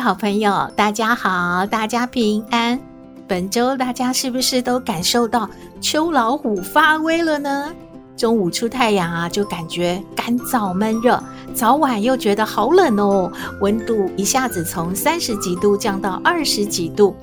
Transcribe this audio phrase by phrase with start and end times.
[0.00, 2.80] 好朋友，大家好，大家平安。
[3.28, 7.70] 本周大家是不是都感受到秋老虎发威了呢？
[8.16, 11.22] 中午出太阳啊，就感觉干燥闷热；
[11.54, 17.14] 早晚又觉得好冷哦，温度一下子从三十几度降到二十几度。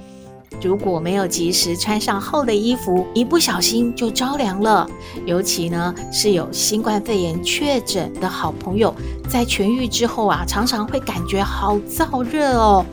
[0.62, 4.90] 如果没有及时穿上厚的衣服，一不小心就着凉了。
[5.26, 8.94] 尤其呢是有新冠肺炎确诊的好朋友，
[9.30, 12.86] 在痊愈之后啊，常常会感觉好燥热哦。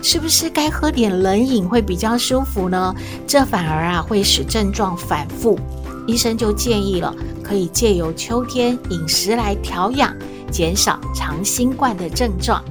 [0.00, 2.94] 是不是该喝点冷饮会比较舒服呢？
[3.26, 5.58] 这反而啊会使症状反复。
[6.06, 10.14] 医生就建议了，可以借由秋天饮食来调养，
[10.50, 12.62] 减少长新冠的症状。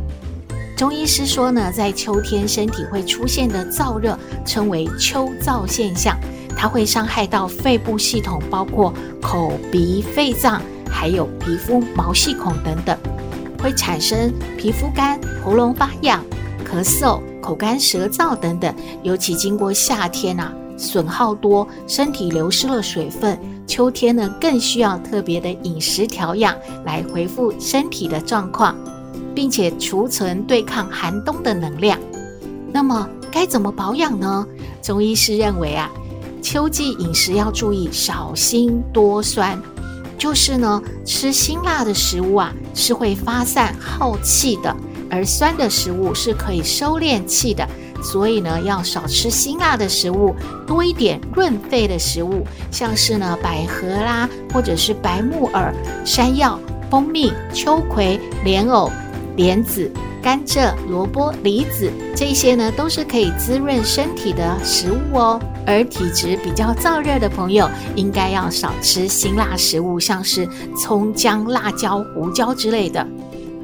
[0.77, 6.15] 中医师说呢，在秋天身体会出现的燥热称为秋燥现象，
[6.55, 12.95] 它会伤害到肺部系统，包括口鼻肺脏，还有皮肤毛细孔等等，
[13.59, 16.23] 会产生皮肤干、喉咙发痒、
[16.63, 18.71] 咳嗽、口干舌燥等等。
[19.01, 28.75] 尤其经过夏天啊，损耗多，身体流失了水分，秋天呢更需要特别的饮食调养来恢复身体的状况。
[29.37, 31.99] 并且储存对抗寒冬的能量。
[32.73, 34.43] 那么该怎么保养呢？
[34.81, 35.91] 中医师认为啊，
[36.41, 39.61] 秋季饮食要注意少辛多酸，
[40.17, 44.75] 就是呢吃辛辣的食物啊是会发散耗气的，
[45.07, 47.63] 而酸的食物是可以收敛气的。
[48.01, 55.71] 所以呢要少吃辛辣的食物，多一点润肺的食物，像是呢百合啦，或者是白木耳、
[56.03, 56.59] 山药、
[56.89, 58.91] 蜂蜜、秋葵、莲藕。
[59.37, 59.89] 莲子、
[60.21, 65.39] 甘蔗、萝卜、梨子，这些呢都是可以滋润身体的食物哦。
[65.65, 70.47] 而体质比较燥热的朋友，应该要少吃辛辣食物，像是
[70.81, 73.05] 葱、姜、辣椒、胡椒之类的。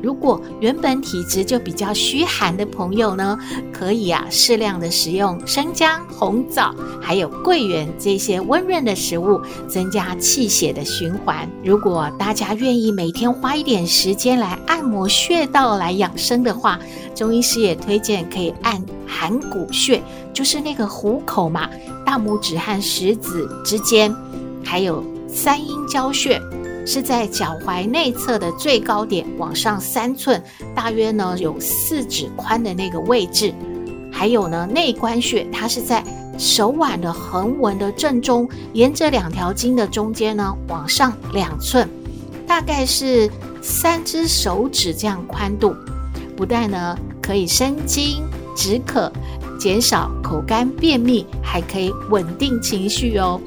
[0.03, 3.39] 如果原本体质就比较虚寒的朋友呢，
[3.71, 11.49] 可以啊适量的食用生姜、红枣，还有桂圆这些温润的食物，增加气血的循环。
[11.63, 16.77] 如果大家愿意每天花一点时间来按摩穴道来养生的话，
[17.15, 20.03] 中医师也推荐可以按含谷穴，
[20.33, 21.69] 就是那个虎口嘛，
[22.05, 24.13] 大拇指和食指之间，
[24.65, 26.41] 还有三阴交穴。
[26.85, 30.41] 是在脚踝内侧的最高点往上三寸，
[30.75, 33.53] 大约呢有四指宽的那个位置。
[34.11, 36.03] 还有呢内关穴，它是在
[36.37, 41.89] 手腕的横纹的正中，沿着两条筋的中间呢往上两寸，
[42.45, 43.29] 大概是
[43.61, 45.75] 三只手指这样宽度。
[46.35, 48.23] 不但呢可以生津
[48.55, 49.11] 止渴，
[49.59, 53.39] 减少口干便秘，还可以稳定情绪哦。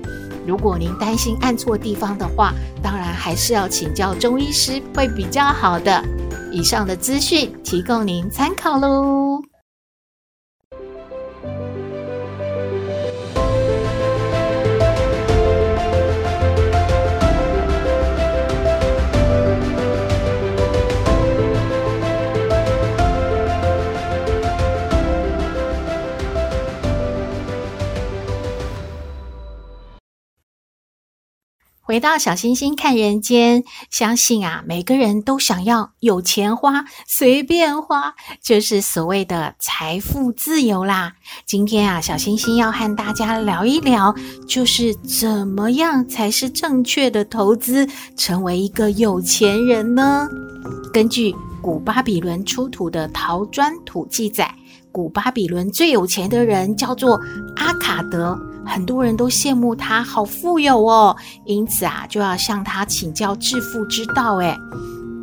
[0.46, 2.52] 如果您担心按错地方的话，
[2.82, 6.02] 当然还是要请教中医师会比较好的。
[6.52, 9.42] 以上的资讯提供您参考喽。
[31.96, 41.14] 回到小星星看人间，相信啊，每个人都想要有钱花，随便花，就是所谓的财富自由啦。
[41.46, 44.14] 今天啊，小星星要和大家聊一聊，
[44.46, 50.28] 就是怎么样才是正确的投资，成为一个有钱人呢？
[50.92, 54.54] 根据古巴比伦出土的陶砖土记载，
[54.92, 57.18] 古巴比伦最有钱的人叫做
[57.56, 58.38] 阿卡德。
[58.66, 64.36] 很多人都羡慕他，好富有哦，因此啊，就要向他请教致富之道。
[64.36, 64.56] 诶，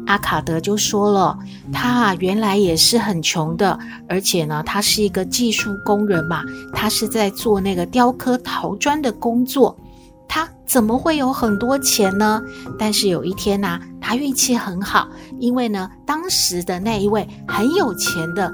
[0.07, 1.37] 阿卡德就说了，
[1.71, 6.43] 他啊原来也是很穷的，而且呢，他是一个技术工人嘛，
[6.73, 9.77] 他是在做那个雕刻陶砖的工作，
[10.27, 12.41] 他怎么会有很多钱呢？
[12.79, 15.07] 但是有一天呢，他运气很好，
[15.39, 18.51] 因为呢，当时的那一位很有钱的。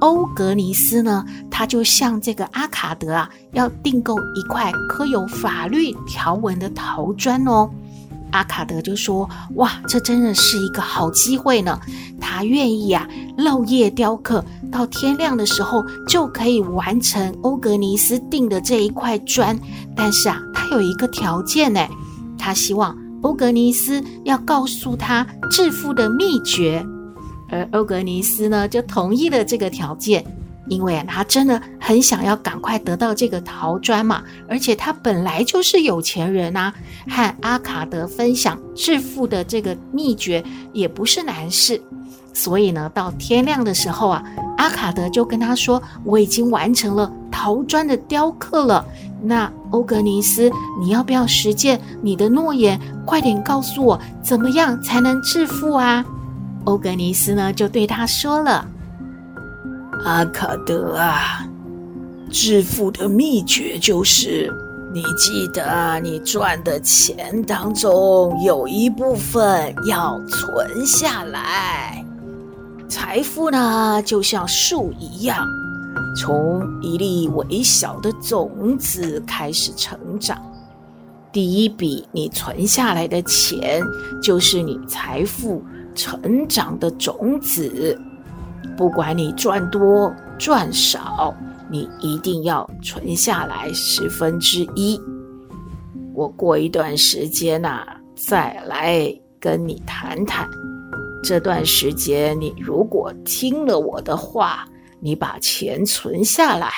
[0.00, 7.68] 欧格尼斯呢，他就向这个阿卡德啊，要订购一块刻有法律条纹的陶砖哦。
[8.30, 11.80] 阿卡德就说：“哇，这真的是一个好机会呢！”
[12.20, 13.04] 他他愿意啊，
[13.36, 19.58] 漏夜雕刻，到天亮的时候就可以完成欧格尼斯订的这一块砖。
[19.96, 21.84] 但是啊，他有一个条件呢，
[22.38, 26.86] 他希望欧格尼斯要告诉他致富的秘诀，
[27.50, 30.24] 而欧格尼斯呢就同意了这个条件。
[30.70, 36.74] 因为他真的很想要赶快得到这个陶砖嘛，而且他本来就是有钱人啊，
[37.08, 41.80] 和阿卡德分享致富的这个秘诀也不是难事。
[42.34, 44.22] 所以呢，到天亮的时候啊，
[44.58, 48.84] 阿卡德就跟他说：“我已经完成了陶砖的雕刻了。
[49.22, 52.78] 那欧格尼斯，你要不要实践你的诺言？
[53.06, 56.04] 快点告诉我，怎么样才能致富啊？”
[56.68, 58.68] 欧格尼斯呢，就对他说了。
[60.04, 61.48] 阿卡德啊，
[62.30, 64.52] 致富的秘诀就是，
[64.92, 72.04] 你记得你赚的钱当中有一部分要存下来。
[72.86, 75.48] 财富呢，就像树一样，
[76.14, 80.38] 从一粒微小的种子开始成长。
[81.32, 83.82] 第一笔你存下来的钱，
[84.22, 85.62] 就是你财富
[85.98, 88.00] 成长的种子。
[88.76, 91.34] 不管你赚多赚少，
[91.68, 95.00] 你一定要存下来十分之一。
[96.14, 97.84] 我过一段时间呐，
[98.14, 100.48] 再来跟你谈谈。
[101.24, 104.64] 这段时间，你如果听了我的话，
[105.00, 106.70] 你把钱存下来，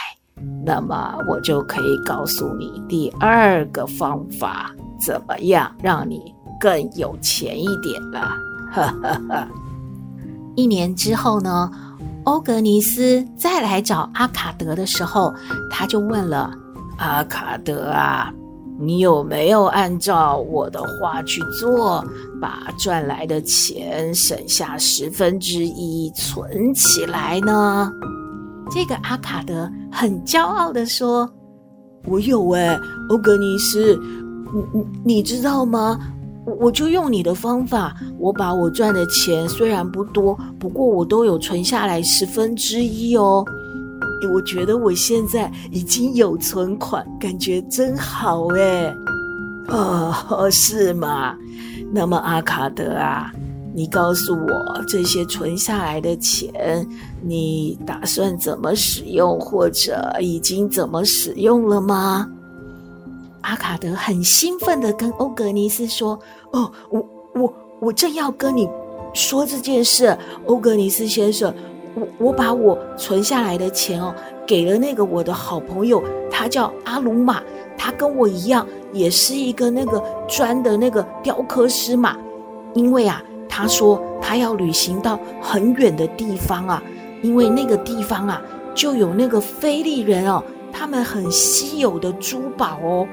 [0.65, 8.35] 那么我就可以告诉你第二个方法，怎么样让你更有钱一点了。
[8.71, 9.49] 哈哈哈。
[10.57, 11.71] 一年之后呢？
[12.25, 15.35] 欧格尼斯再来找阿卡德的时候，
[15.71, 16.53] 他就问了
[16.99, 18.31] ：“阿卡德啊，
[18.79, 22.05] 你有没有按照我的话去做，
[22.39, 27.91] 把赚来的钱省下十分之一存起来呢？”
[28.71, 31.29] 这个阿卡德很骄傲地说
[32.05, 32.79] ：“我有哎，
[33.09, 33.99] 欧格尼斯，
[34.53, 34.87] 你你
[35.17, 35.99] 你知道吗？”
[36.45, 43.45] 我就用你的方法，我把我赚的钱虽然不多，不过我都有存下来十分之一哦。
[44.35, 48.95] 我觉得我现在已经有存款，感觉真好哎。
[49.69, 51.35] 哦，是吗？
[51.93, 53.33] 那么阿卡德啊，
[53.75, 56.87] 你告诉我这些存下来的钱，
[57.23, 62.29] 你打算怎么使用，或者已经怎么使用了吗？
[63.43, 66.19] 阿卡德很兴奋地跟欧格尼斯说
[66.53, 68.69] ：“哦，我我我正要跟你
[69.15, 70.17] 说这件事，
[70.47, 71.53] 欧格尼斯先生，
[71.95, 74.15] 我我把我存下来的钱哦，
[74.47, 77.43] 给了那个我的好朋友，他叫阿鲁玛，
[77.79, 82.17] 他跟我一样，也是一个那个砖的那个雕刻师嘛。
[82.75, 86.83] 因为啊，他说他要旅行到很远的地方啊，
[87.23, 88.41] 因为那个地方啊，
[88.75, 93.09] 就有那个菲利人哦，他们很稀有的珠宝哦。”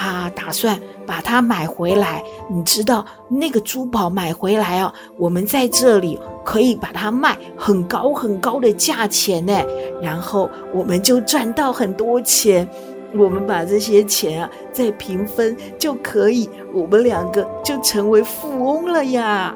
[0.00, 9.62] 他打算把它买回来，你知道那个珠宝买回来哦，我们在这里可以把它卖很高很高的价钱呢，
[10.00, 12.66] 然后我们就赚到很多钱，
[13.12, 19.54] 我们把这些钱啊再平分就可以，我们两个就成为富翁了呀。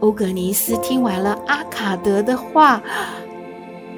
[0.00, 2.82] 欧格尼斯听完了阿卡德的话，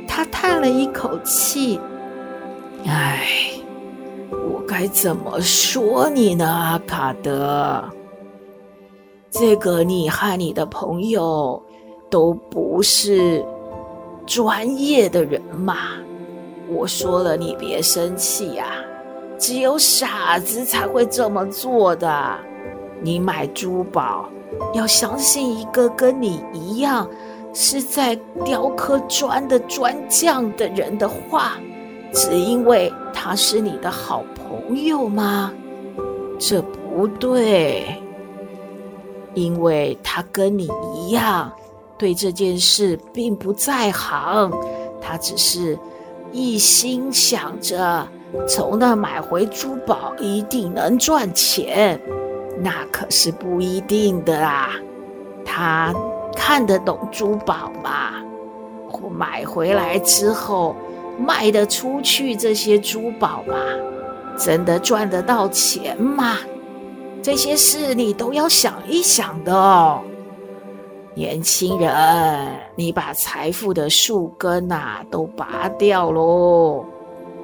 [0.07, 1.81] 他叹了一口气，
[2.85, 3.60] 唉。
[4.71, 7.83] 该怎么说你呢，阿卡德？
[9.29, 11.61] 这个你和你的朋友
[12.09, 13.45] 都不是
[14.25, 15.75] 专业的人嘛。
[16.69, 18.65] 我说了，你别生气呀。
[19.37, 22.39] 只有傻子才会这么做的。
[23.03, 24.29] 你买珠宝，
[24.73, 27.09] 要相信一个跟你一样
[27.53, 31.59] 是在雕刻砖的砖匠的人的话。
[32.13, 35.53] 只因为他是你的好朋友吗？
[36.39, 37.85] 这不对，
[39.35, 41.53] 因为他跟你一样，
[41.97, 44.51] 对这件事并不在行，
[45.01, 45.79] 他只是
[46.33, 48.07] 一心想着
[48.49, 52.01] 从那买回珠宝一定能赚钱，
[52.59, 54.71] 那可是不一定的啊。
[55.45, 55.95] 他
[56.35, 58.15] 看得懂珠宝吗？
[59.11, 60.75] 买回来之后。
[61.19, 63.55] 卖得出去这些珠宝吗？
[64.39, 66.39] 真的赚得到钱吗？
[67.23, 70.01] 这些事你都要想一想的哦。
[71.15, 71.93] 年轻人，
[72.77, 76.85] 你把财富的树根呐、啊、都拔掉喽！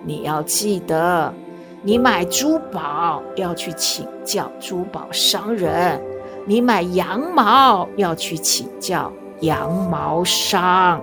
[0.02, 1.34] 你要记得，
[1.82, 6.00] 你买珠宝要去请教珠宝商人，
[6.46, 11.02] 你买羊毛要去请教羊毛商，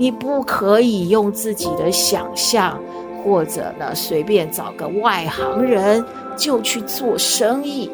[0.00, 2.80] 你不可以用自己的想象，
[3.22, 6.02] 或者呢随便找个外行人
[6.38, 7.90] 就去做生意。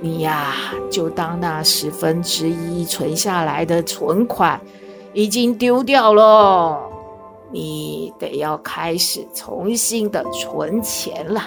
[0.00, 0.54] 你呀，
[0.88, 4.60] 就当那十分之一存下来的存款
[5.12, 6.78] 已经丢掉了，
[7.50, 11.42] 你得要开始重新的存钱了。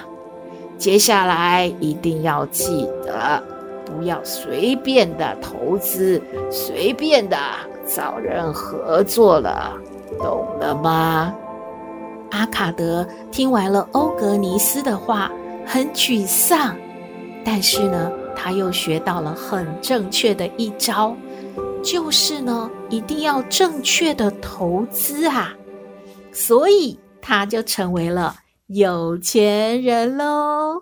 [0.77, 3.41] 接下来一定要记得，
[3.85, 7.37] 不要随便的投资，随便的
[7.87, 9.73] 找人合作了，
[10.19, 11.33] 懂了吗？
[12.31, 15.31] 阿卡德听完了欧格尼斯的话，
[15.65, 16.75] 很沮丧，
[17.45, 21.15] 但是呢，他又学到了很正确的一招，
[21.83, 25.53] 就是呢，一定要正确的投资啊，
[26.31, 30.81] 所以他就成为了有钱人喽。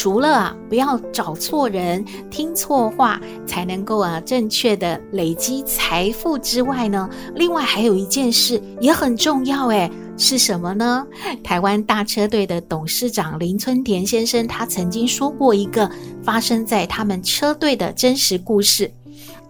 [0.00, 11.06] 除了啊，不要找错人、听错话，才能够啊正确的累积财富之外呢，另外还有一件事也很重要，诶，是什么呢？
[11.44, 15.90] 台湾大车队的董事长林春田先生，他曾经说过一个
[16.22, 18.90] 发生在他们车队的真实故事，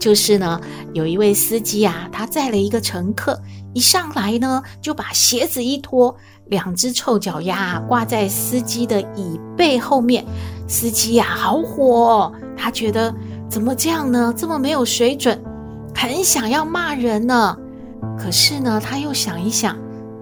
[0.00, 0.60] 就是呢，
[0.92, 3.40] 有一位司机啊，他载了一个乘客，
[3.72, 6.16] 一上来呢，就把鞋子一脱。
[6.50, 10.24] 两只臭脚丫挂在司机的椅背后面，
[10.68, 11.84] 司机呀，好火！
[11.84, 13.14] 哦他觉得
[13.48, 14.34] 怎么这样呢？
[14.36, 15.42] 这么没有水准，
[15.94, 17.56] 很想要骂人呢。
[18.18, 19.74] 可是呢，他又想一想，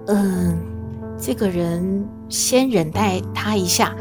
[0.07, 0.57] 嗯，
[1.17, 3.93] 这个人先忍耐他一下，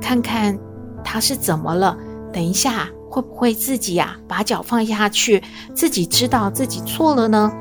[0.00, 0.58] 看看
[1.04, 1.96] 他是怎么了。
[2.32, 5.40] 等一下会不会自己呀把脚放下去，
[5.72, 7.52] 自己知道自己错了呢？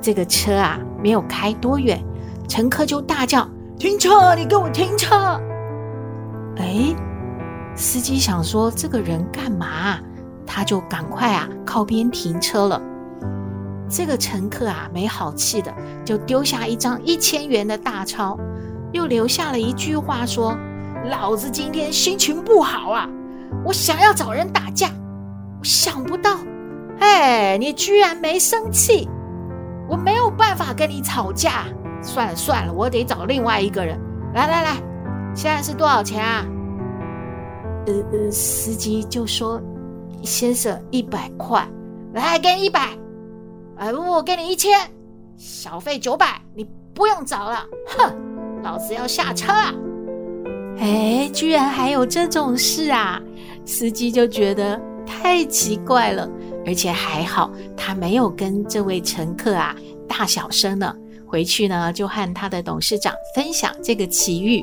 [0.00, 2.02] 这个车啊，没有开多远。
[2.48, 4.34] 乘客就大叫：“停车！
[4.34, 5.16] 你给我停车！”
[6.58, 6.94] 哎，
[7.74, 9.98] 司机想说这个人干嘛？
[10.46, 12.82] 他就赶快啊靠边停车了。
[13.88, 15.72] 这个乘客啊没好气的
[16.04, 18.38] 就丢下一张一千元的大钞，
[18.92, 20.56] 又留下了一句话说
[21.10, 23.08] ：“老子今天心情不好啊，
[23.64, 24.88] 我想要找人打架。
[25.62, 26.36] 想不到，
[27.00, 29.08] 哎，你居然没生气，
[29.88, 31.64] 我没有办法跟你吵架。”
[32.02, 33.98] 算了算了，我得找另外一个人。
[34.34, 34.76] 来来来，
[35.34, 36.44] 现在是多少钱啊？
[37.86, 39.60] 呃呃，司机就说
[40.22, 41.66] ：“先生，一百块。”
[42.14, 42.90] 来，给你一百。
[43.76, 44.78] 哎，我给你一千，
[45.36, 47.64] 小费九百，你不用找了。
[47.88, 48.12] 哼，
[48.62, 49.74] 老子要下车啊！
[50.78, 53.20] 哎，居然还有这种事啊！
[53.64, 56.28] 司机就觉得太奇怪了，
[56.66, 59.74] 而且还好他没有跟这位乘客啊
[60.08, 60.94] 大小声呢。
[61.32, 64.62] 回去呢，就和他的董事长分享这个奇遇。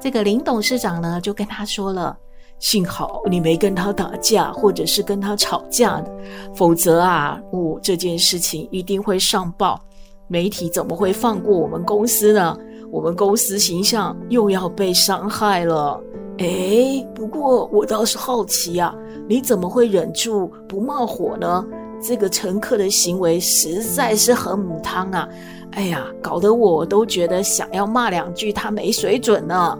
[0.00, 2.18] 这个林董事长呢，就跟他说了
[2.58, 6.10] ：“幸好你没跟他打架，或者是跟他吵架的，
[6.52, 9.80] 否则啊，我、这件事情一定会上报，
[10.26, 12.58] 媒体怎么会放过我们公司呢？
[12.90, 16.02] 我们公司形象又要被伤害了。
[16.38, 18.92] 诶，不过我倒是好奇啊，
[19.28, 21.64] 你怎么会忍住不冒火呢？
[22.02, 25.28] 这个乘客的行为实在是很母汤啊！”
[25.72, 29.78] 哎呀，搞得我都觉得想要骂两句他没水准呢。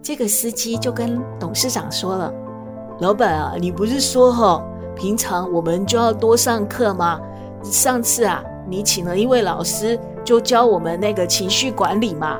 [0.00, 2.32] 这个司机就跟董事长说了
[3.00, 4.64] ：“老板啊，你不是说哈，
[4.96, 7.20] 平常我们就要多上课吗？
[7.62, 12.38] 上次啊，你请了一位老师，就教我们那个情绪管理嘛。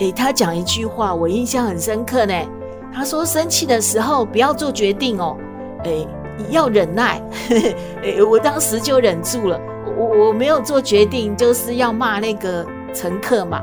[0.00, 2.34] 诶，他讲一句话，我印象很深刻呢。
[2.92, 5.34] 他说，生气的时候不要做决定哦，
[5.84, 6.06] 诶，
[6.50, 7.20] 要忍耐。
[8.02, 9.60] 诶， 我当时就忍住了。”
[9.96, 13.62] 我我没有做决定，就是要骂那个乘客嘛。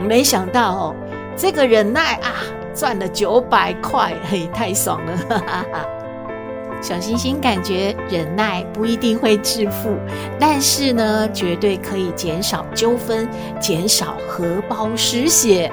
[0.00, 0.94] 没想到哦，
[1.36, 2.32] 这个忍耐啊，
[2.74, 5.18] 赚了九百块，嘿，太爽了！
[6.80, 9.96] 小星星感觉忍耐不一定会致富，
[10.38, 13.28] 但是呢，绝对可以减少纠纷，
[13.60, 15.70] 减少荷包失血。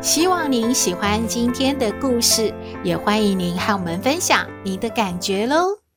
[0.00, 5.87] 希望您喜欢今天的故事，也欢迎您和我们分享您的感觉喽。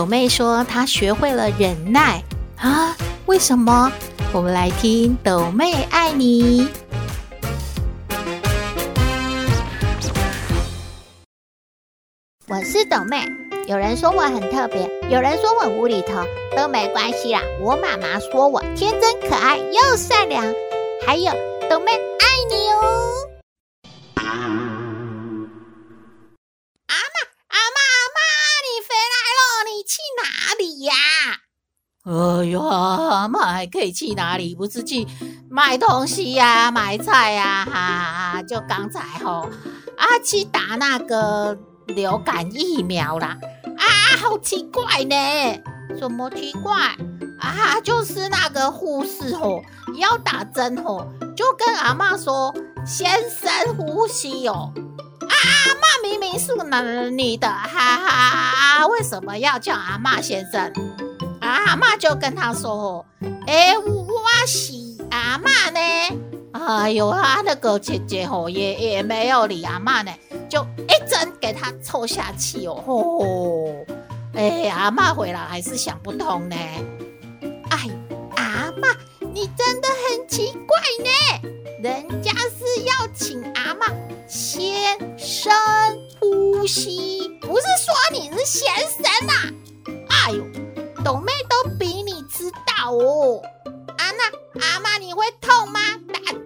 [0.00, 2.24] 斗妹说她学会了忍耐
[2.56, 2.96] 啊？
[3.26, 3.92] 为什么？
[4.32, 6.66] 我们来听斗妹爱你。
[12.48, 13.26] 我是斗妹，
[13.66, 16.24] 有人说我很特别，有人说我无厘头，
[16.56, 17.42] 都没关系啦。
[17.60, 20.42] 我妈妈说我天真可爱又善良，
[21.06, 21.30] 还有
[21.68, 23.28] 斗妹爱你哦。
[24.14, 24.48] 阿妈，
[26.88, 26.96] 阿妈，
[27.52, 27.60] 阿
[28.16, 28.18] 妈，
[28.64, 29.40] 你回来了，
[29.70, 30.22] 你去哪
[30.58, 30.92] 里呀？
[32.02, 32.60] 哎呦，
[33.20, 34.54] 阿妈还可以去哪里？
[34.54, 35.06] 不是去
[35.48, 37.72] 买东西呀、啊，买菜呀、啊？
[37.72, 39.48] 哈、啊，就刚才吼，
[39.96, 41.58] 啊，去打那个。
[41.96, 43.36] 流感疫苗啦！
[43.76, 43.84] 啊，
[44.22, 45.60] 好奇怪呢！
[45.98, 46.72] 什么奇怪
[47.40, 47.80] 啊？
[47.82, 49.60] 就是那个护士吼
[49.96, 51.04] 要打针吼，
[51.36, 52.54] 就跟阿嬷说
[52.86, 54.72] 先深呼吸哦。
[55.22, 55.34] 啊，
[55.66, 60.72] 阿妈明明是男女的，哈哈，为什么要叫阿嬷先生？
[61.52, 63.06] 阿嬷就跟他说吼，
[63.46, 64.72] 哎，我是
[65.10, 65.80] 阿嬷呢。
[66.52, 70.12] 哎呦，他那个姐姐吼也也没有理阿嬷呢。
[70.48, 73.86] 就一针给他戳下去哦，哦，
[74.34, 76.56] 哎，阿嬷回来还是想不通呢。
[77.70, 77.88] 哎，
[78.36, 78.96] 阿嬷，
[79.32, 81.10] 你真的很奇怪呢。
[81.82, 83.90] 人家是要请阿嬷
[84.26, 85.52] 先深
[86.18, 89.59] 呼吸，不是说你是先生啊。
[91.04, 93.42] 董，妹都比你知道哦。
[93.98, 95.80] 阿，那阿妈你会痛吗？
[96.12, 96.38] 打针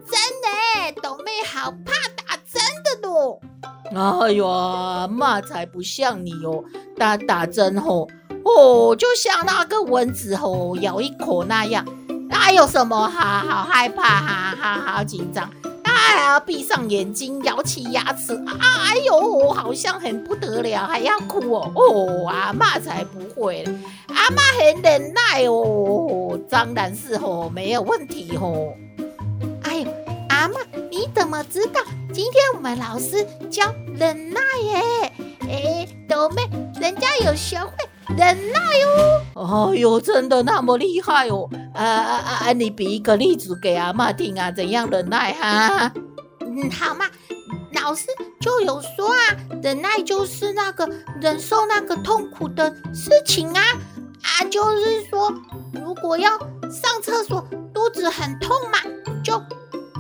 [0.43, 3.41] 呢，董妹好怕打针的咯。
[3.95, 4.47] 哎呦，
[5.09, 6.65] 妈才不像你哦！
[6.97, 8.09] 打打针吼，
[8.45, 11.85] 哦，就像那个蚊子吼咬一口那样，
[12.29, 13.45] 那有什么哈？
[13.49, 15.49] 好害怕哈，哈，好紧张，
[15.95, 21.73] 还要闭上眼睛，咬起牙齿，哎呦，好像很不得了，还要哭哦！
[21.75, 23.65] 哦，阿妈才不会，
[24.09, 28.75] 阿妈很忍耐哦，当然是吼没有问题吼。
[29.63, 29.91] 哎呦，
[30.29, 31.81] 阿妈，你怎么知道？
[32.13, 35.13] 今天我们老师教忍耐耶，
[35.49, 36.49] 哎，斗妹，
[36.81, 37.73] 人家有学会
[38.17, 38.61] 忍耐
[39.37, 39.71] 哦。
[39.71, 41.49] 哎呦，真的那么厉害哦？
[41.75, 42.53] 啊啊啊！
[42.53, 45.93] 你比一个例子给阿妈听啊，怎样忍耐哈？
[46.41, 47.07] 嗯，好嘛，
[47.83, 48.07] 老师
[48.41, 50.89] 就有说啊，忍耐就是那个
[51.21, 53.61] 忍受那个痛苦的事情啊
[54.23, 55.33] 啊，就是说，
[55.73, 56.39] 如果要
[56.71, 58.79] 上厕所，肚子很痛嘛，
[59.25, 59.35] 就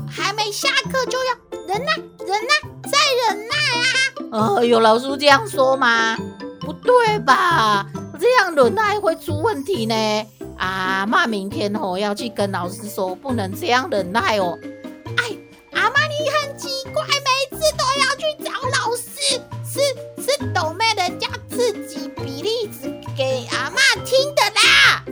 [0.09, 1.35] 还没下课就要。
[1.67, 2.99] 忍耐，忍耐，再
[3.33, 3.57] 忍耐
[4.39, 4.55] 啊！
[4.55, 6.15] 呃，有老师这样说吗？
[6.65, 7.87] 不对吧？
[8.19, 9.95] 这样忍耐会出问题呢。
[10.57, 14.59] 阿妈明天哦要去跟老师说，不能这样忍耐哦。
[15.17, 15.37] 哎，
[15.73, 19.81] 阿妈你很奇怪，每次都要去找老师，是
[20.23, 25.05] 是斗妹人家自己比例子给阿妈听的啦。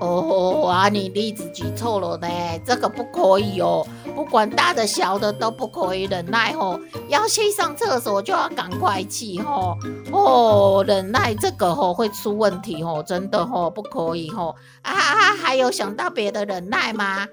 [0.00, 2.28] 哦，啊你例子举错了呢，
[2.64, 3.86] 这个不可以哦。
[4.14, 9.76] 不管大的小的都不可以忍耐吼，要去上厕所就要赶快去吼
[10.12, 15.36] 哦，忍耐这个吼会出问题吼，真的吼不可以吼啊啊！
[15.36, 17.26] 还有想到别的忍耐吗？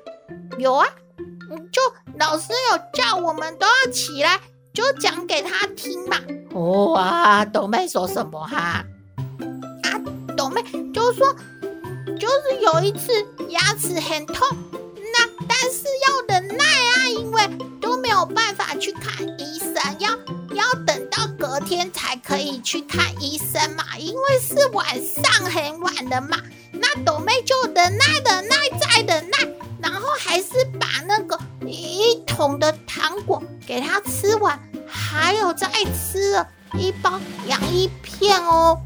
[0.57, 0.87] 有啊，
[1.71, 1.81] 就
[2.17, 4.39] 老师有叫我们都要起来，
[4.73, 6.17] 就讲给他听嘛。
[6.53, 8.83] 哦啊，斗妹说什么哈？
[9.83, 9.89] 啊，
[10.35, 10.61] 斗妹
[10.93, 11.35] 就是说，
[12.19, 13.11] 就是有一次
[13.49, 14.45] 牙齿很痛。
[15.53, 17.45] 但是要忍耐啊，因为
[17.81, 20.09] 都没有办法去看医生，要
[20.55, 26.37] 要等到隔天才可以去看医生嘛，因为是晚上很晚的嘛。
[26.71, 29.37] 那朵妹就忍耐、忍耐再忍耐，
[29.81, 31.37] 然后还是把那个
[31.67, 36.47] 一桶的糖果给他吃完，还有再吃了
[36.79, 38.79] 一包洋芋片哦。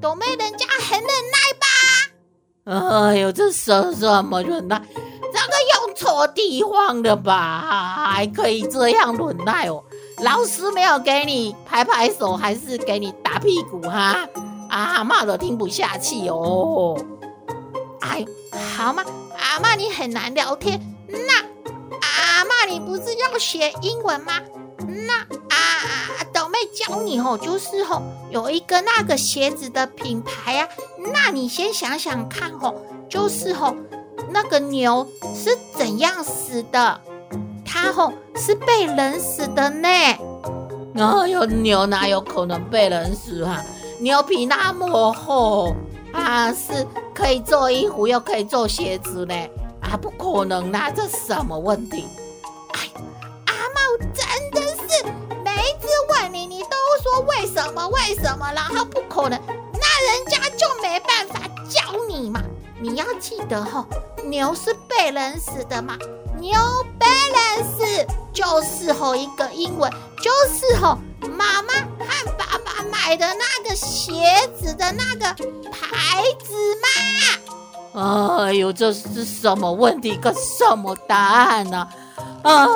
[0.00, 1.66] 朵妹人家很忍耐吧？
[2.64, 4.82] 哎呦，这什什么忍耐？
[5.36, 5.52] 那个
[5.86, 8.06] 用错地方了吧？
[8.06, 9.84] 还可以这样忍耐哦？
[10.22, 14.26] 老师没有给你拍拍手，还是给你打屁股哈？
[14.70, 16.98] 阿嬷都听不下去哦。
[18.00, 18.24] 哎，
[18.76, 19.04] 好嘛，
[19.38, 20.80] 阿嬷你很难聊天。
[21.08, 21.34] 那
[22.00, 24.32] 阿嬷你不是要学英文吗？
[24.88, 30.68] 那啊啊，斗妹教你哦，就是吼有一个那个鞋子的品牌啊。
[31.12, 32.74] 那你先想想看吼，
[33.08, 33.76] 就是吼。
[34.30, 37.00] 那个牛是怎样死的？
[37.64, 39.88] 它吼是被冷死的呢。
[39.88, 43.62] 哎呦，牛哪有可能被冷死啊？
[43.98, 45.74] 牛皮那么厚
[46.12, 49.34] 啊，是可以做衣服又可以做鞋子呢？
[49.80, 52.06] 啊，不可能啦，这是什么问题？
[52.72, 52.80] 哎，
[53.46, 55.04] 阿茂真的是
[55.44, 56.70] 每一次问你，你都
[57.02, 59.38] 说为什么为什么，然后不可能。
[59.72, 62.42] 那人家就没办法教你嘛。
[62.78, 63.86] 你要记得吼、
[64.24, 65.96] 牛是被人死的嘛，
[66.38, 66.52] 牛
[66.98, 75.26] 被人死就是吼一个英文，就是吼妈妈和爸爸买的那个鞋子的那个
[75.70, 78.42] 牌子嘛。
[78.44, 80.14] 哎呦，这是什么问题？
[80.16, 81.88] 个什么答案呢、
[82.42, 82.52] 啊？
[82.52, 82.68] 啊，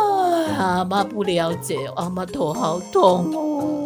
[0.59, 3.80] 阿妈不了解，阿妈头好痛哦。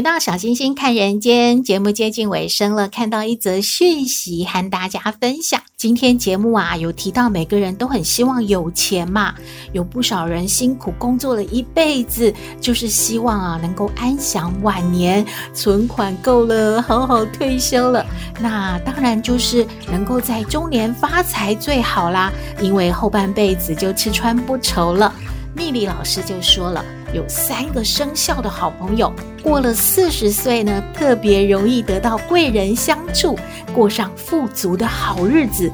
[0.00, 5.60] 回到小星星看人间节目接近尾声了，看到一则讯息和大家分享。
[5.76, 9.34] 今天节目啊有提到每个人都很希望有钱嘛，
[9.74, 12.32] 有不少人辛苦工作了一辈子，
[12.62, 18.02] 就是希望啊能够安享晚年，存款够了，好好退休了。
[18.40, 22.32] 那当然就是能够在中年发财最好啦，
[22.62, 25.14] 因为后半辈子就吃穿不愁了。
[25.54, 26.82] 蜜莉老师就说了。
[27.12, 33.38] 有三个生肖的好朋友，过了四十岁呢，特别容易得到贵人相助，
[33.74, 35.70] 过上富足的好日子。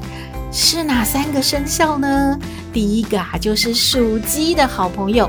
[0.53, 2.39] 是哪三个生肖呢？
[2.73, 5.29] 第一个啊，就是属鸡的好朋友，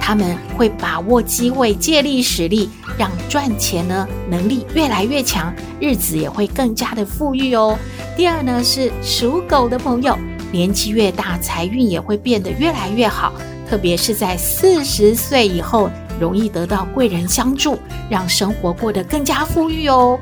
[0.00, 7.76] 他们会把握机会，借力使力，让赚钱呢能力越来越强，日子也会更加的富裕哦。
[8.16, 10.16] 第二呢，是属狗的朋友，
[10.50, 13.32] 年纪越大，财运也会变得越来越好。
[13.68, 15.90] 特别是在四十岁以后，
[16.22, 17.76] 容易得到贵人相助，
[18.08, 20.16] 让生活过得更加富裕哦。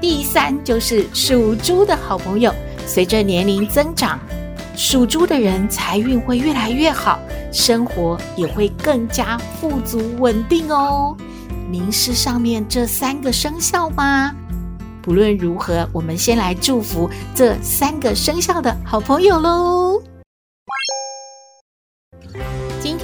[0.00, 2.54] 第三就是属猪的好朋友，
[2.86, 4.20] 随着年龄增长，
[4.76, 7.18] 属猪的人财运会越来越好，
[7.50, 11.16] 生活也会更加富足稳定哦。
[11.68, 14.32] 您是上面这三个生肖吗？
[15.02, 20.00] 不论如何，我们先来祝福这三个生肖的好朋友喽。